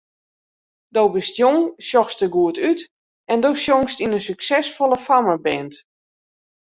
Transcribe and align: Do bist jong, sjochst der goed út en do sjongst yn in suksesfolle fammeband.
Do 0.97 1.01
bist 1.15 1.37
jong, 1.41 1.59
sjochst 1.87 2.19
der 2.21 2.31
goed 2.35 2.57
út 2.69 2.81
en 3.31 3.39
do 3.43 3.49
sjongst 3.63 4.01
yn 4.05 4.15
in 4.17 4.25
suksesfolle 4.27 4.97
fammeband. 5.07 5.73